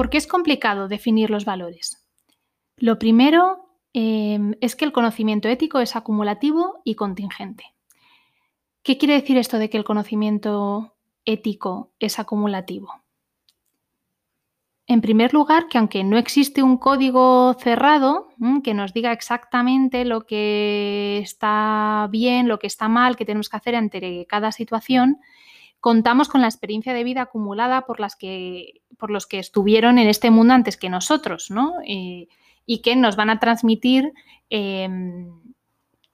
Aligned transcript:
¿Por 0.00 0.08
qué 0.08 0.16
es 0.16 0.26
complicado 0.26 0.88
definir 0.88 1.28
los 1.28 1.44
valores? 1.44 2.02
Lo 2.78 2.98
primero 2.98 3.66
em, 3.92 4.54
es 4.62 4.74
que 4.74 4.86
el 4.86 4.92
conocimiento 4.92 5.46
ético 5.46 5.78
es 5.78 5.94
acumulativo 5.94 6.80
y 6.84 6.94
contingente. 6.94 7.64
¿Qué 8.82 8.96
quiere 8.96 9.12
decir 9.12 9.36
esto 9.36 9.58
de 9.58 9.68
que 9.68 9.76
el 9.76 9.84
conocimiento 9.84 10.94
ético 11.26 11.90
es 11.98 12.18
acumulativo? 12.18 12.94
En 14.86 15.02
primer 15.02 15.34
lugar, 15.34 15.68
que 15.68 15.76
aunque 15.76 16.02
no 16.02 16.16
existe 16.16 16.62
un 16.62 16.78
código 16.78 17.54
cerrado 17.60 18.28
que 18.64 18.72
nos 18.72 18.94
diga 18.94 19.12
exactamente 19.12 20.06
lo 20.06 20.22
que 20.22 21.18
está 21.18 22.08
bien, 22.10 22.48
lo 22.48 22.58
que 22.58 22.68
está 22.68 22.88
mal, 22.88 23.16
qué 23.16 23.26
tenemos 23.26 23.50
que 23.50 23.56
hacer 23.58 23.76
ante 23.76 24.24
cada 24.26 24.50
situación, 24.50 25.20
contamos 25.80 26.28
con 26.28 26.40
la 26.40 26.46
experiencia 26.46 26.94
de 26.94 27.04
vida 27.04 27.22
acumulada 27.22 27.86
por, 27.86 28.00
las 28.00 28.16
que, 28.16 28.82
por 28.98 29.10
los 29.10 29.26
que 29.26 29.38
estuvieron 29.38 29.98
en 29.98 30.08
este 30.08 30.30
mundo 30.30 30.54
antes 30.54 30.76
que 30.76 30.90
nosotros, 30.90 31.50
¿no? 31.50 31.74
Eh, 31.86 32.28
y 32.66 32.82
que 32.82 32.94
nos 32.96 33.16
van 33.16 33.30
a 33.30 33.40
transmitir 33.40 34.12
em, 34.50 35.30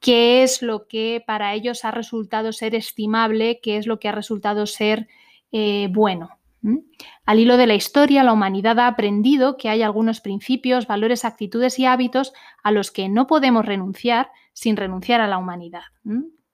qué 0.00 0.42
es 0.42 0.62
lo 0.62 0.86
que 0.86 1.22
para 1.26 1.52
ellos 1.54 1.84
ha 1.84 1.90
resultado 1.90 2.52
ser 2.52 2.74
estimable, 2.74 3.60
qué 3.62 3.76
es 3.76 3.86
lo 3.86 3.98
que 3.98 4.08
ha 4.08 4.12
resultado 4.12 4.66
ser 4.66 5.08
eh, 5.52 5.88
bueno. 5.90 6.30
Al 7.24 7.38
hilo 7.38 7.56
de 7.56 7.66
la 7.66 7.74
historia, 7.74 8.24
la 8.24 8.32
humanidad 8.32 8.80
ha 8.80 8.88
aprendido 8.88 9.56
que 9.56 9.68
hay 9.68 9.82
algunos 9.82 10.20
principios, 10.20 10.88
valores, 10.88 11.24
actitudes 11.24 11.78
y 11.78 11.86
hábitos 11.86 12.32
a 12.62 12.72
los 12.72 12.90
que 12.90 13.08
no 13.08 13.28
podemos 13.28 13.64
renunciar 13.64 14.30
sin 14.52 14.76
renunciar 14.76 15.20
a 15.20 15.28
la 15.28 15.38
humanidad, 15.38 15.82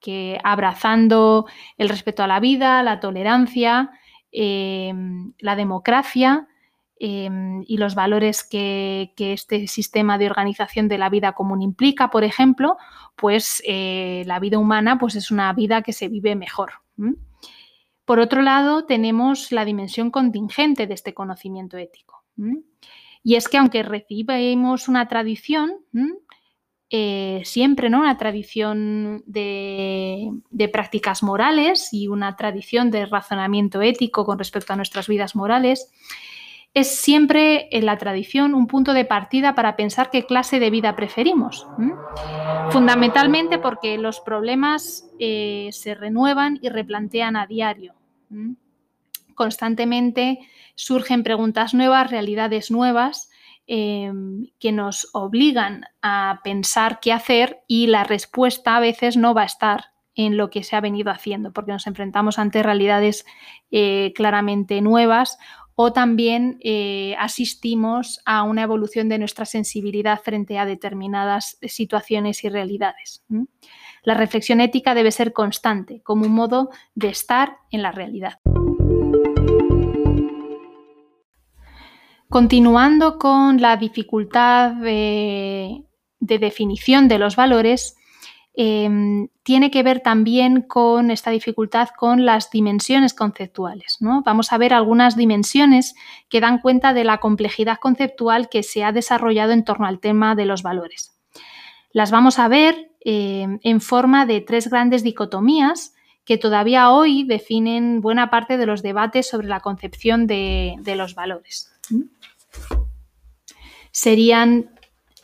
que 0.03 0.37
abrazando 0.43 1.47
el 1.77 1.87
respeto 1.89 2.23
a 2.23 2.27
la 2.27 2.41
vida, 2.41 2.83
la 2.83 2.99
tolerancia, 2.99 3.89
em, 4.31 5.33
la 5.39 5.55
democracia 5.55 6.47
em, 6.99 7.63
y 7.65 7.77
los 7.77 7.95
valores 7.95 8.43
que, 8.43 9.13
este 9.17 9.67
sistema 9.67 10.17
de 10.17 10.27
organización 10.27 10.87
de 10.87 10.97
la 10.97 11.09
vida 11.09 11.31
común 11.31 11.61
implica, 11.61 12.09
por 12.09 12.23
ejemplo, 12.23 12.77
pues 13.15 13.63
eh, 13.65 14.23
la 14.25 14.39
vida 14.39 14.59
humana 14.59 14.97
pues 14.99 15.15
es 15.15 15.31
una 15.31 15.51
vida 15.53 15.81
que 15.81 15.93
se 15.93 16.07
vive 16.07 16.35
mejor. 16.35 16.73
Por 18.05 18.19
otro 18.19 18.41
lado, 18.41 18.85
tenemos 18.85 19.51
la 19.51 19.65
dimensión 19.65 20.11
contingente 20.11 20.87
de 20.87 20.93
este 20.93 21.13
conocimiento 21.13 21.77
ético. 21.77 22.23
Y 23.23 23.35
es 23.35 23.47
que 23.47 23.57
aunque 23.57 23.83
recibimos 23.83 24.87
una 24.87 25.07
tradición, 25.07 25.79
eh, 26.95 27.41
siempre 27.43 27.89
¿no? 27.89 28.01
una 28.01 28.19
tradición 28.19 29.23
de, 29.25 30.29
prácticas 30.71 31.23
morales 31.23 31.89
y 31.91 32.07
una 32.07 32.35
tradición 32.35 32.91
de 32.91 33.07
razonamiento 33.07 33.81
ético 33.81 34.25
con 34.25 34.37
respecto 34.37 34.73
a 34.73 34.75
nuestras 34.75 35.07
vidas 35.07 35.35
morales, 35.35 35.91
es 36.75 36.95
siempre 36.95 37.67
en 37.75 37.87
la 37.87 37.97
tradición 37.97 38.53
un 38.53 38.67
punto 38.67 38.93
de 38.93 39.05
partida 39.05 39.55
para 39.55 39.75
pensar 39.75 40.11
qué 40.11 40.27
clase 40.27 40.59
de 40.59 40.69
vida 40.69 40.95
preferimos. 40.95 41.65
Fundamentalmente 42.69 43.57
porque 43.57 43.97
los 43.97 44.19
problemas 44.19 45.09
eh, 45.17 45.69
se 45.71 45.95
renuevan 45.95 46.59
y 46.61 46.69
replantean 46.69 47.37
a 47.37 47.47
diario. 47.47 47.95
Constantemente 49.33 50.47
surgen 50.75 51.23
preguntas 51.23 51.73
nuevas, 51.73 52.11
realidades 52.11 52.69
nuevas 52.69 53.31
em, 53.67 54.47
que 54.59 54.71
nos 54.71 55.09
obligan 55.13 55.85
a 56.01 56.41
pensar 56.43 56.99
qué 57.01 57.11
hacer 57.11 57.61
y 57.67 57.87
la 57.87 58.03
respuesta 58.03 58.75
a 58.75 58.79
veces 58.79 59.17
no 59.17 59.33
va 59.33 59.43
a 59.43 59.45
estar 59.45 59.85
en 60.15 60.37
lo 60.37 60.49
que 60.49 60.63
se 60.63 60.75
ha 60.75 60.81
venido 60.81 61.11
haciendo, 61.11 61.51
porque 61.53 61.71
nos 61.71 61.87
enfrentamos 61.87 62.37
ante 62.37 62.61
realidades 62.61 63.25
eh, 63.71 64.13
claramente 64.15 64.81
nuevas 64.81 65.37
o 65.75 65.91
también 65.91 66.59
eh, 66.61 67.15
asistimos 67.17 68.21
a 68.25 68.43
una 68.43 68.63
evolución 68.63 69.09
de 69.09 69.17
nuestra 69.17 69.45
sensibilidad 69.45 70.19
frente 70.21 70.59
a 70.59 70.65
determinadas 70.65 71.57
situaciones 71.63 72.43
y 72.43 72.49
realidades. 72.49 73.23
La 74.03 74.13
reflexión 74.13 74.61
ética 74.61 74.93
debe 74.93 75.11
ser 75.11 75.33
constante, 75.33 76.01
como 76.03 76.25
un 76.25 76.33
modo 76.33 76.69
de 76.93 77.07
estar 77.09 77.57
en 77.71 77.81
la 77.81 77.91
realidad. 77.91 78.39
Continuando 82.33 83.19
con 83.19 83.61
la 83.61 83.77
dificultad 83.77 84.71
de 84.71 85.85
definición 86.19 87.07
de 87.07 87.19
los 87.19 87.35
valores, 87.35 87.95
Em, 88.55 89.29
tiene 89.41 89.71
que 89.71 89.81
ver 89.81 90.01
también 90.01 90.61
con 90.61 91.09
esta 91.09 91.31
dificultad 91.31 91.89
con 91.97 92.23
las 92.23 92.51
dimensiones 92.51 93.15
conceptuales. 93.15 93.97
Vamos 93.99 94.53
a 94.53 94.57
ver 94.59 94.73
algunas 94.73 95.17
dimensiones 95.17 95.95
que 96.29 96.39
dan 96.39 96.59
cuenta 96.59 96.93
de 96.93 97.03
la 97.03 97.17
complejidad 97.17 97.79
conceptual 97.79 98.49
que 98.49 98.61
se 98.61 98.83
ha 98.83 98.91
desarrollado 98.91 99.53
en 99.53 99.63
torno 99.63 99.87
al 99.87 99.99
tema 99.99 100.35
de 100.35 100.45
los 100.45 100.61
valores. 100.61 101.17
Las 101.91 102.11
vamos 102.11 102.37
a 102.37 102.47
ver 102.47 102.91
em, 103.01 103.59
en 103.63 103.81
forma 103.81 104.27
de 104.27 104.41
tres 104.41 104.69
grandes 104.69 105.01
dicotomías 105.03 105.95
que 106.23 106.37
todavía 106.37 106.91
hoy 106.91 107.23
definen 107.23 108.01
buena 108.01 108.29
parte 108.29 108.57
de 108.57 108.67
los 108.67 108.83
debates 108.83 109.27
sobre 109.27 109.47
la 109.47 109.61
concepción 109.61 110.27
de 110.27 110.93
los 110.95 111.15
valores. 111.15 111.72
Serían 113.91 114.71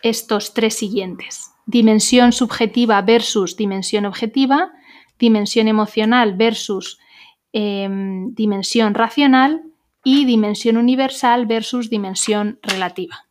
estos 0.01 0.53
tres 0.53 0.75
siguientes 0.75 1.49
dimensión 1.69 2.31
subjetiva 2.31 2.99
versus 3.03 3.55
dimensión 3.55 4.07
objetiva, 4.07 4.71
dimensión 5.19 5.67
emocional 5.67 6.33
versus 6.33 6.97
em, 7.53 8.33
dimensión 8.33 8.95
racional 8.95 9.61
y 10.03 10.25
dimensión 10.25 10.77
universal 10.77 11.45
versus 11.45 11.91
dimensión 11.91 12.57
relativa. 12.63 13.27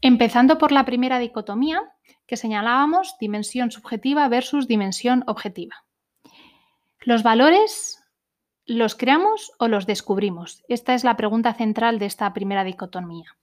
Empezando 0.00 0.56
por 0.56 0.72
la 0.72 0.86
primera 0.86 1.18
dicotomía 1.18 1.82
que 2.26 2.38
señalábamos, 2.38 3.16
dimensión 3.20 3.70
subjetiva 3.70 4.26
versus 4.28 4.66
dimensión 4.66 5.22
objetiva. 5.26 5.84
Los 7.00 7.22
valores 7.22 8.02
¿Los 8.66 8.94
creamos 8.94 9.52
o 9.58 9.68
los 9.68 9.86
descubrimos? 9.86 10.64
Esta 10.68 10.94
es 10.94 11.04
la 11.04 11.16
pregunta 11.16 11.52
central 11.52 11.98
de 11.98 12.06
esta 12.06 12.32
primera 12.32 12.64
dicotomía. 12.64 13.36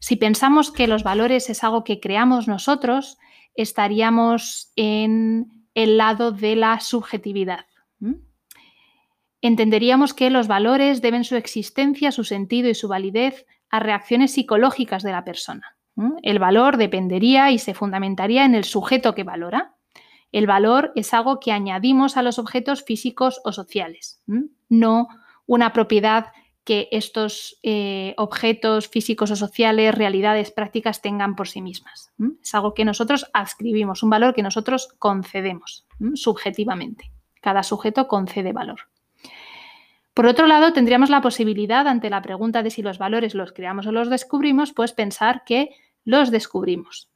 Si 0.00 0.16
pensamos 0.16 0.70
que 0.70 0.86
los 0.86 1.02
valores 1.02 1.48
es 1.48 1.64
algo 1.64 1.82
que 1.82 1.98
creamos 1.98 2.46
nosotros, 2.46 3.16
estaríamos 3.54 4.72
en 4.76 5.66
el 5.74 5.96
lado 5.96 6.30
de 6.30 6.56
la 6.56 6.80
subjetividad. 6.80 7.64
Entenderíamos 9.40 10.12
que 10.12 10.28
los 10.28 10.46
valores 10.46 11.00
deben 11.00 11.24
su 11.24 11.36
existencia, 11.36 12.12
su 12.12 12.24
sentido 12.24 12.68
y 12.68 12.74
su 12.74 12.88
validez 12.88 13.46
a 13.70 13.80
reacciones 13.80 14.32
psicológicas 14.32 15.02
de 15.02 15.12
la 15.12 15.24
persona. 15.24 15.76
El 16.22 16.38
valor 16.38 16.76
dependería 16.76 17.50
y 17.50 17.58
se 17.58 17.72
fundamentaría 17.72 18.44
en 18.44 18.54
el 18.54 18.64
sujeto 18.64 19.14
que 19.14 19.24
valora. 19.24 19.74
El 20.32 20.46
valor 20.46 20.92
es 20.96 21.14
algo 21.14 21.40
que 21.40 21.52
añadimos 21.52 22.18
a 22.18 22.22
los 22.22 22.38
objetos 22.38 22.82
físicos 22.84 23.40
o 23.44 23.52
sociales, 23.52 24.22
no 24.68 25.08
una 25.46 25.72
propiedad 25.72 26.32
que 26.64 26.88
estos 26.90 27.58
eh, 27.62 28.14
objetos 28.16 28.88
físicos 28.88 29.30
o 29.30 29.36
sociales, 29.36 29.94
realidades 29.94 30.50
prácticas 30.50 31.00
tengan 31.00 31.36
por 31.36 31.46
sí 31.46 31.62
mismas. 31.62 32.10
Es 32.42 32.54
algo 32.56 32.74
que 32.74 32.84
nosotros 32.84 33.30
adscribimos, 33.32 34.02
un 34.02 34.10
valor 34.10 34.34
que 34.34 34.42
nosotros 34.42 34.88
concedemos 34.98 35.86
subjetivamente. 36.14 37.12
Cada 37.40 37.62
sujeto 37.62 38.08
concede 38.08 38.52
valor. 38.52 38.80
Por 40.12 40.26
otro 40.26 40.48
lado, 40.48 40.72
tendríamos 40.72 41.08
la 41.08 41.20
posibilidad, 41.20 41.86
ante 41.86 42.10
la 42.10 42.22
pregunta 42.22 42.64
de 42.64 42.70
si 42.70 42.82
los 42.82 42.98
valores 42.98 43.34
los 43.34 43.52
creamos 43.52 43.86
o 43.86 43.92
los 43.92 44.10
descubrimos, 44.10 44.72
pues 44.72 44.92
pensar 44.92 45.44
que 45.44 45.70
los 46.04 46.32
descubrimos. 46.32 47.10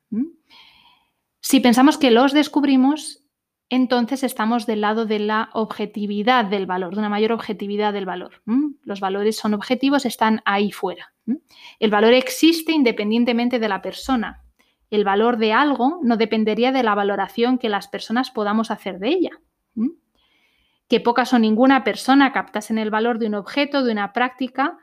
Si 1.40 1.60
pensamos 1.60 1.98
que 1.98 2.10
los 2.10 2.32
descubrimos, 2.32 3.24
entonces 3.70 4.24
estamos 4.24 4.66
del 4.66 4.80
lado 4.80 5.06
de 5.06 5.20
la 5.20 5.48
objetividad 5.52 6.44
del 6.44 6.66
valor, 6.66 6.92
de 6.92 6.98
una 6.98 7.08
mayor 7.08 7.30
objetividad 7.30 7.92
del 7.92 8.04
valor. 8.04 8.42
Los 8.82 8.98
valores 8.98 9.36
son 9.36 9.54
objetivos, 9.54 10.04
están 10.04 10.42
ahí 10.44 10.72
fuera. 10.72 11.14
El 11.78 11.90
valor 11.90 12.12
existe 12.12 12.72
independientemente 12.72 13.60
de 13.60 13.68
la 13.68 13.80
persona. 13.80 14.42
El 14.90 15.04
valor 15.04 15.36
de 15.36 15.52
algo 15.52 16.00
no 16.02 16.16
dependería 16.16 16.72
de 16.72 16.82
la 16.82 16.96
valoración 16.96 17.58
que 17.58 17.68
las 17.68 17.86
personas 17.86 18.32
podamos 18.32 18.72
hacer 18.72 18.98
de 18.98 19.08
ella. 19.08 19.30
Que 20.88 20.98
pocas 20.98 21.32
o 21.32 21.38
ninguna 21.38 21.84
persona 21.84 22.32
captasen 22.32 22.76
el 22.76 22.90
valor 22.90 23.20
de 23.20 23.28
un 23.28 23.36
objeto, 23.36 23.84
de 23.84 23.92
una 23.92 24.12
práctica, 24.12 24.78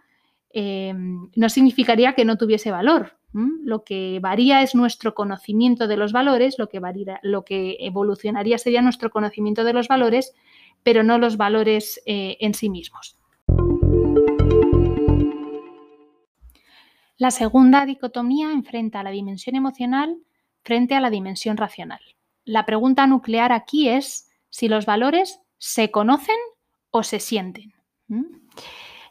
eh, 0.54 0.94
no 0.95 1.50
significaría 1.50 2.13
que 2.13 2.24
no 2.24 2.38
tuviese 2.38 2.72
valor. 2.72 3.17
Lo 3.33 3.83
que 3.83 4.19
varía 4.21 4.62
es 4.63 4.74
nuestro 4.74 5.13
conocimiento 5.13 5.88
de 5.88 5.97
los 5.97 6.12
valores, 6.12 6.57
lo 6.57 6.69
que, 6.69 6.81
lo 7.21 7.44
que 7.44 7.77
evolucionaría 7.79 8.57
sería 8.57 8.81
nuestro 8.81 9.09
conocimiento 9.12 9.63
de 9.63 9.74
los 9.74 9.88
valores, 9.88 10.33
pero 10.83 11.03
no 11.03 11.18
los 11.18 11.38
valores 11.38 12.01
eh, 12.06 12.38
en 12.39 12.53
sí 12.53 12.69
mismos. 12.69 13.18
La 17.18 17.31
segunda 17.31 17.85
dicotomía 17.85 18.51
enfrenta 18.51 19.00
a 19.00 19.03
la 19.03 19.09
dimensión 19.09 19.56
emocional 19.56 20.18
frente 20.63 20.95
a 20.95 21.01
la 21.01 21.09
dimensión 21.09 21.57
racional. 21.57 22.00
La 22.45 22.65
pregunta 22.65 23.07
nuclear 23.07 23.51
aquí 23.51 23.89
es 23.89 24.30
si 24.50 24.68
los 24.68 24.85
valores 24.85 25.41
se 25.57 25.91
conocen 25.91 26.35
o 26.91 27.03
se 27.03 27.19
sienten. 27.19 27.73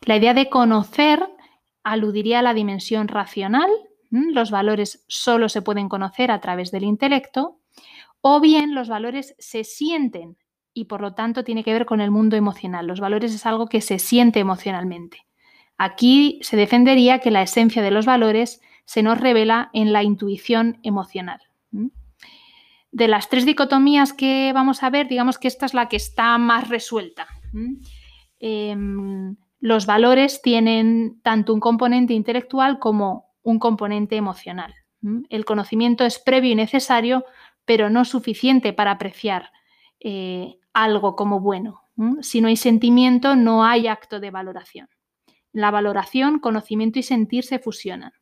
La 0.03 0.17
idea 0.17 0.35
de 0.35 0.49
conocer 0.49 1.29
aludiría 1.83 2.39
a 2.39 2.43
la 2.43 2.55
dimensión 2.55 3.09
racional, 3.09 3.71
los 4.11 4.51
valores 4.51 5.05
solo 5.09 5.49
se 5.49 5.63
pueden 5.63 5.89
conocer 5.89 6.31
a 6.31 6.41
través 6.41 6.71
del 6.71 6.85
intelecto, 6.85 7.61
o 8.21 8.41
bien 8.41 8.75
los 8.75 8.89
valores 8.89 9.35
se 9.39 9.65
sienten 9.65 10.37
y 10.75 10.85
por 10.85 11.01
lo 11.01 11.15
tanto 11.15 11.45
tiene 11.45 11.65
que 11.65 11.73
ver 11.73 11.87
con 11.87 12.01
el 12.01 12.11
mundo 12.11 12.37
emocional. 12.37 12.87
Los 12.87 13.01
valores 13.01 13.35
es 13.35 13.47
algo 13.47 13.67
que 13.67 13.81
se 13.81 13.99
siente 13.99 14.41
emocionalmente. 14.41 15.27
Aquí 15.79 16.39
se 16.43 16.57
defendería 16.57 17.21
que 17.21 17.31
la 17.31 17.43
esencia 17.43 17.83
de 17.83 17.91
los 17.91 18.05
valores 18.05 18.61
se 18.85 19.03
nos 19.03 19.19
revela 19.21 19.71
en 19.73 19.93
la 19.93 20.03
intuición 20.03 20.79
emocional. 20.83 21.41
De 22.93 23.09
las 23.09 23.29
tres 23.29 23.45
dicotomías 23.45 24.13
que 24.13 24.53
vamos 24.55 24.83
a 24.83 24.91
ver, 24.91 25.09
digamos 25.09 25.39
que 25.39 25.49
esta 25.49 25.67
es 25.67 25.75
la 25.75 25.89
que 25.89 25.97
está 25.97 26.39
más 26.39 26.69
resuelta. 26.69 27.27
Em, 28.39 29.37
los 29.61 29.87
valores 29.87 30.41
tienen 30.43 31.21
tanto 31.23 31.53
un 31.53 31.61
componente 31.61 32.15
intelectual 32.15 32.79
como 32.79 33.35
un 33.47 33.61
componente 33.61 34.17
emocional. 34.17 34.75
El 35.31 35.45
conocimiento 35.45 36.05
es 36.05 36.19
previo 36.19 36.51
y 36.51 36.57
necesario, 36.57 37.25
pero 37.65 37.89
no 37.91 38.05
suficiente 38.05 38.73
para 38.73 38.91
apreciar 38.91 39.53
eh, 40.01 40.59
algo 40.73 41.15
como 41.15 41.39
bueno. 41.39 41.83
Si 42.23 42.41
no 42.41 42.49
hay 42.49 42.57
sentimiento, 42.57 43.37
no 43.37 43.65
hay 43.65 43.87
acto 43.87 44.19
de 44.19 44.33
valoración. 44.33 44.89
La 45.53 45.71
valoración, 45.71 46.41
conocimiento 46.41 46.99
y 46.99 47.05
sentir 47.05 47.45
se 47.45 47.61
fusionan. 47.61 48.13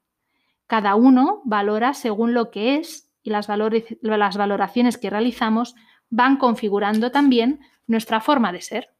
Cada 0.66 0.94
uno 0.94 1.40
valora 1.46 1.94
según 1.94 2.34
lo 2.34 2.50
que 2.50 2.76
es 2.76 3.10
y 3.22 3.30
las, 3.30 3.48
las 3.48 4.36
valoraciones 4.36 4.98
que 4.98 5.08
realizamos 5.08 5.74
van 6.10 6.36
configurando 6.36 7.10
también 7.10 7.60
nuestra 7.86 8.20
forma 8.20 8.52
de 8.52 8.60
ser. 8.60 8.93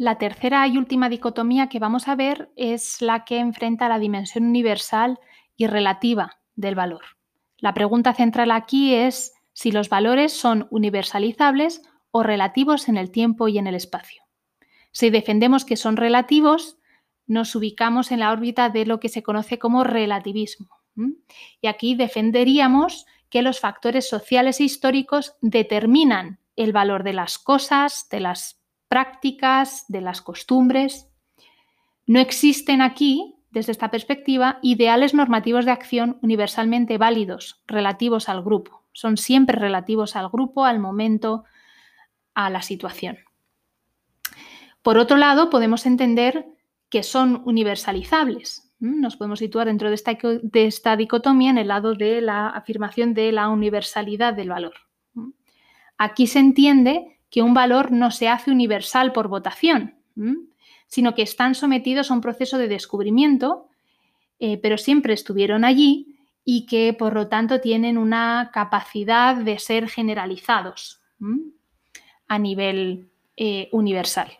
La 0.00 0.16
tercera 0.16 0.66
y 0.66 0.78
última 0.78 1.10
dicotomía 1.10 1.68
que 1.68 1.78
vamos 1.78 2.08
a 2.08 2.14
ver 2.14 2.50
es 2.56 3.02
la 3.02 3.26
que 3.26 3.38
enfrenta 3.38 3.86
la 3.86 3.98
dimensión 3.98 4.44
universal 4.44 5.18
y 5.58 5.66
relativa 5.66 6.40
del 6.54 6.74
valor. 6.74 7.02
La 7.58 7.74
pregunta 7.74 8.14
central 8.14 8.50
aquí 8.50 8.94
es 8.94 9.34
si 9.52 9.70
los 9.72 9.90
valores 9.90 10.32
son 10.32 10.68
universalizables 10.70 11.82
o 12.12 12.22
relativos 12.22 12.88
en 12.88 12.96
el 12.96 13.10
tiempo 13.10 13.48
y 13.48 13.58
en 13.58 13.66
el 13.66 13.74
espacio. 13.74 14.22
Si 14.90 15.10
defendemos 15.10 15.66
que 15.66 15.76
son 15.76 15.98
relativos, 15.98 16.78
nos 17.26 17.54
ubicamos 17.54 18.10
en 18.10 18.20
la 18.20 18.32
órbita 18.32 18.70
de 18.70 18.86
lo 18.86 19.00
que 19.00 19.10
se 19.10 19.22
conoce 19.22 19.58
como 19.58 19.84
relativismo. 19.84 20.80
Y 21.60 21.66
aquí 21.66 21.94
defenderíamos 21.94 23.04
que 23.28 23.42
los 23.42 23.60
factores 23.60 24.08
sociales 24.08 24.60
e 24.60 24.64
históricos 24.64 25.34
determinan 25.42 26.40
el 26.56 26.72
valor 26.72 27.04
de 27.04 27.12
las 27.12 27.36
cosas, 27.36 28.08
de 28.10 28.20
las 28.20 28.59
prácticas, 28.90 29.84
de 29.86 30.00
las 30.00 30.20
costumbres. 30.20 31.08
No 32.06 32.18
existen 32.18 32.82
aquí, 32.82 33.36
desde 33.52 33.70
esta 33.70 33.88
perspectiva, 33.88 34.58
ideales 34.62 35.14
normativos 35.14 35.64
de 35.64 35.70
acción 35.70 36.18
universalmente 36.22 36.98
válidos, 36.98 37.62
relativos 37.68 38.28
al 38.28 38.42
grupo. 38.42 38.82
Son 38.92 39.16
siempre 39.16 39.56
relativos 39.56 40.16
al 40.16 40.28
grupo, 40.28 40.64
al 40.64 40.80
momento, 40.80 41.44
a 42.34 42.50
la 42.50 42.62
situación. 42.62 43.18
Por 44.82 44.98
otro 44.98 45.16
lado, 45.16 45.50
podemos 45.50 45.86
entender 45.86 46.46
que 46.88 47.04
son 47.04 47.42
universalizables. 47.44 48.72
Nos 48.80 49.16
podemos 49.16 49.38
situar 49.38 49.68
dentro 49.68 49.88
de 49.88 49.94
esta, 49.94 50.18
de 50.42 50.66
esta, 50.66 50.96
dicotomía 50.96 51.50
en 51.50 51.58
el 51.58 51.68
lado 51.68 51.94
de 51.94 52.20
la 52.20 52.48
afirmación 52.48 53.14
de 53.14 53.30
la 53.30 53.50
universalidad 53.50 54.34
del 54.34 54.48
valor. 54.48 54.74
Aquí 55.96 56.26
se 56.26 56.40
entiende 56.40 57.19
que 57.30 57.42
un 57.42 57.54
valor 57.54 57.92
no 57.92 58.10
se 58.10 58.28
hace 58.28 58.50
universal 58.50 59.12
por 59.12 59.28
votación, 59.28 59.94
sino 60.88 61.14
que 61.14 61.22
están 61.22 61.54
sometidos 61.54 62.10
a 62.10 62.14
un 62.14 62.20
proceso 62.20 62.58
de 62.58 62.68
descubrimiento, 62.68 63.68
eh, 64.40 64.58
pero 64.58 64.76
siempre 64.76 65.14
estuvieron 65.14 65.64
allí 65.64 66.16
y 66.44 66.66
que 66.66 66.92
por 66.92 67.14
lo 67.14 67.28
tanto 67.28 67.60
tienen 67.60 67.96
una 67.96 68.50
capacidad 68.52 69.36
de 69.36 69.58
ser 69.58 69.88
generalizados 69.88 71.00
a 72.26 72.38
nivel 72.38 73.08
eh, 73.36 73.68
universal. 73.72 74.32